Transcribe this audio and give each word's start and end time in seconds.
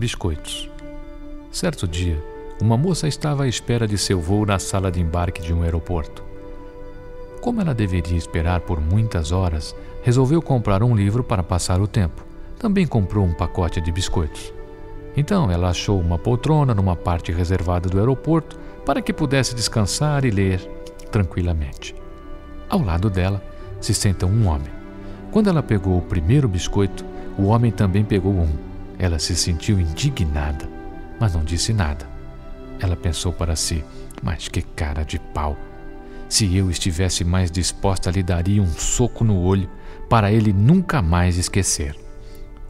biscoitos. 0.00 0.66
Certo 1.52 1.86
dia, 1.86 2.18
uma 2.58 2.74
moça 2.74 3.06
estava 3.06 3.44
à 3.44 3.46
espera 3.46 3.86
de 3.86 3.98
seu 3.98 4.18
voo 4.18 4.46
na 4.46 4.58
sala 4.58 4.90
de 4.90 4.98
embarque 4.98 5.42
de 5.42 5.52
um 5.52 5.62
aeroporto. 5.62 6.24
Como 7.42 7.60
ela 7.60 7.74
deveria 7.74 8.16
esperar 8.16 8.62
por 8.62 8.80
muitas 8.80 9.30
horas, 9.30 9.76
resolveu 10.02 10.40
comprar 10.40 10.82
um 10.82 10.96
livro 10.96 11.22
para 11.22 11.42
passar 11.42 11.82
o 11.82 11.86
tempo. 11.86 12.24
Também 12.58 12.86
comprou 12.86 13.26
um 13.26 13.34
pacote 13.34 13.78
de 13.78 13.92
biscoitos. 13.92 14.54
Então 15.14 15.50
ela 15.50 15.68
achou 15.68 16.00
uma 16.00 16.16
poltrona 16.16 16.74
numa 16.74 16.96
parte 16.96 17.30
reservada 17.30 17.86
do 17.86 17.98
aeroporto 17.98 18.58
para 18.86 19.02
que 19.02 19.12
pudesse 19.12 19.54
descansar 19.54 20.24
e 20.24 20.30
ler 20.30 20.60
tranquilamente. 21.10 21.94
Ao 22.70 22.80
lado 22.80 23.10
dela 23.10 23.42
se 23.82 23.92
senta 23.92 24.24
um 24.24 24.48
homem. 24.48 24.72
Quando 25.30 25.50
ela 25.50 25.62
pegou 25.62 25.98
o 25.98 26.02
primeiro 26.02 26.48
biscoito, 26.48 27.04
o 27.36 27.44
homem 27.48 27.70
também 27.70 28.02
pegou 28.02 28.32
um. 28.32 28.69
Ela 29.00 29.18
se 29.18 29.34
sentiu 29.34 29.80
indignada, 29.80 30.68
mas 31.18 31.32
não 31.32 31.42
disse 31.42 31.72
nada. 31.72 32.06
Ela 32.78 32.94
pensou 32.94 33.32
para 33.32 33.56
si: 33.56 33.82
mas 34.22 34.46
que 34.46 34.60
cara 34.60 35.02
de 35.02 35.18
pau! 35.18 35.56
Se 36.28 36.54
eu 36.54 36.70
estivesse 36.70 37.24
mais 37.24 37.50
disposta, 37.50 38.10
lhe 38.10 38.22
daria 38.22 38.62
um 38.62 38.68
soco 38.68 39.24
no 39.24 39.40
olho 39.40 39.70
para 40.08 40.30
ele 40.30 40.52
nunca 40.52 41.00
mais 41.00 41.38
esquecer. 41.38 41.96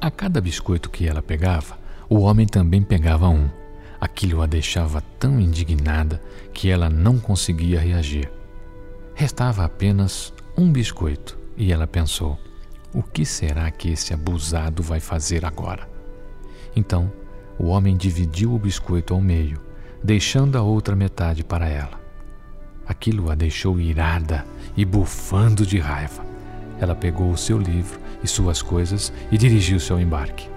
A 0.00 0.10
cada 0.10 0.40
biscoito 0.40 0.88
que 0.88 1.06
ela 1.06 1.22
pegava, 1.22 1.78
o 2.08 2.20
homem 2.20 2.46
também 2.46 2.82
pegava 2.82 3.28
um. 3.28 3.48
Aquilo 4.00 4.40
a 4.40 4.46
deixava 4.46 5.02
tão 5.20 5.38
indignada 5.38 6.22
que 6.54 6.70
ela 6.70 6.88
não 6.88 7.18
conseguia 7.18 7.78
reagir. 7.78 8.32
Restava 9.14 9.62
apenas 9.62 10.32
um 10.56 10.72
biscoito 10.72 11.38
e 11.54 11.70
ela 11.70 11.86
pensou: 11.86 12.38
o 12.94 13.02
que 13.02 13.26
será 13.26 13.70
que 13.70 13.90
esse 13.90 14.14
abusado 14.14 14.82
vai 14.82 15.00
fazer 15.00 15.44
agora? 15.44 15.93
Então, 16.76 17.10
o 17.58 17.66
homem 17.66 17.96
dividiu 17.96 18.52
o 18.52 18.58
biscoito 18.58 19.14
ao 19.14 19.20
meio, 19.20 19.60
deixando 20.02 20.56
a 20.56 20.62
outra 20.62 20.96
metade 20.96 21.44
para 21.44 21.68
ela. 21.68 22.00
Aquilo 22.86 23.30
a 23.30 23.34
deixou 23.34 23.80
irada 23.80 24.44
e 24.76 24.84
bufando 24.84 25.64
de 25.64 25.78
raiva. 25.78 26.24
Ela 26.78 26.94
pegou 26.94 27.30
o 27.30 27.36
seu 27.36 27.58
livro 27.58 27.98
e 28.22 28.28
suas 28.28 28.60
coisas 28.60 29.12
e 29.30 29.38
dirigiu-se 29.38 29.92
ao 29.92 30.00
embarque. 30.00 30.48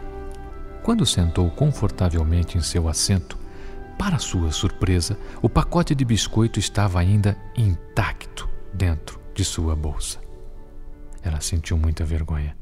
Quando 0.83 1.05
sentou 1.05 1.49
confortavelmente 1.49 2.57
em 2.57 2.61
seu 2.61 2.87
assento, 2.87 3.37
para 3.97 4.19
sua 4.19 4.51
surpresa, 4.51 5.17
o 5.41 5.49
pacote 5.49 5.95
de 5.95 6.05
biscoito 6.05 6.59
estava 6.59 6.99
ainda 6.99 7.37
intacto 7.57 8.49
dentro 8.73 9.19
de 9.33 9.43
sua 9.43 9.75
bolsa. 9.75 10.19
Ela 11.21 11.41
sentiu 11.41 11.77
muita 11.77 12.05
vergonha, 12.05 12.55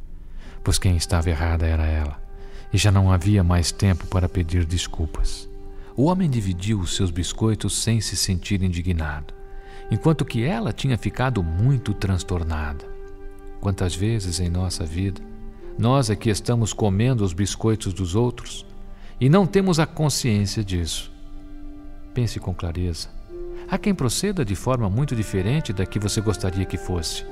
pois 0.64 0.80
quem 0.80 0.96
estava 0.96 1.30
errada 1.30 1.66
era 1.66 1.86
ela, 1.86 2.25
e 2.74 2.78
já 2.78 2.92
não 2.92 3.12
havia 3.12 3.44
mais 3.44 3.72
tempo 3.72 4.06
para 4.08 4.30
pedir 4.30 4.66
desculpas. 4.66 5.50
O 5.96 6.06
homem 6.06 6.30
dividiu 6.30 6.80
os 6.80 6.96
seus 6.96 7.12
biscoitos 7.12 7.82
sem 7.82 8.02
se 8.02 8.18
sentir 8.18 8.62
indignado, 8.62 9.34
enquanto 9.90 10.26
que 10.26 10.44
ela 10.44 10.74
tinha 10.74 10.98
ficado 10.98 11.42
muito 11.42 11.94
transtornada. 11.94 12.86
Quantas 13.62 13.96
vezes 13.96 14.40
em 14.40 14.50
nossa 14.50 14.86
vida 14.86 15.22
nós 15.78 16.10
que 16.10 16.30
estamos 16.30 16.72
comendo 16.72 17.24
os 17.24 17.34
biscoitos 17.34 17.94
dos 17.94 18.16
outros 18.16 18.66
e 19.20 19.28
não 19.28 19.46
temos 19.46 19.80
a 19.80 19.86
consciência 19.86 20.64
disso. 20.64 21.12
Pense 22.14 22.40
com 22.40 22.54
clareza. 22.54 23.10
Há 23.68 23.78
quem 23.78 23.94
proceda 23.94 24.46
de 24.46 24.56
forma 24.56 24.90
muito 24.90 25.16
diferente 25.16 25.74
da 25.74 25.86
que 25.86 26.00
você 26.00 26.22
gostaria 26.22 26.66
que 26.66 26.78
fosse. 26.78 27.26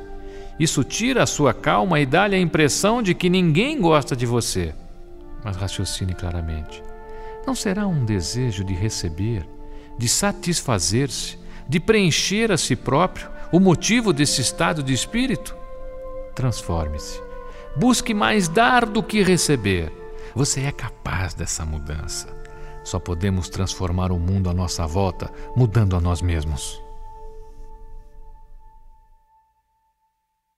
Isso 0.60 0.84
tira 0.84 1.24
a 1.24 1.28
sua 1.28 1.54
calma 1.54 2.00
e 2.00 2.06
dá-lhe 2.06 2.36
a 2.36 2.40
impressão 2.40 3.02
de 3.02 3.14
que 3.14 3.30
ninguém 3.30 3.80
gosta 3.80 4.16
de 4.16 4.26
você. 4.26 4.74
Mas 5.44 5.56
raciocine 5.56 6.14
claramente. 6.14 6.84
Não 7.46 7.54
será 7.54 7.88
um 7.88 8.06
desejo 8.06 8.64
de 8.64 8.74
receber, 8.74 9.48
de 9.98 10.08
satisfazer-se, 10.08 11.38
de 11.68 11.80
preencher 11.80 12.52
a 12.52 12.58
si 12.58 12.76
próprio 12.76 13.30
o 13.52 13.60
motivo 13.60 14.14
desse 14.14 14.42
estado 14.42 14.82
de 14.82 14.94
espírito? 14.94 15.56
Transforme-se 16.34 17.22
Busque 17.76 18.14
mais 18.14 18.48
dar 18.48 18.86
do 18.86 19.02
que 19.02 19.24
receber. 19.24 19.92
Você 20.36 20.62
é 20.62 20.72
capaz 20.72 21.34
dessa 21.34 21.66
mudança. 21.66 22.28
Só 22.84 23.00
podemos 23.00 23.50
transformar 23.50 24.12
o 24.12 24.20
mundo 24.20 24.50
à 24.50 24.54
nossa 24.54 24.86
volta 24.86 25.32
mudando 25.56 25.96
a 25.96 26.02
nós 26.02 26.22
mesmos. 26.22 26.82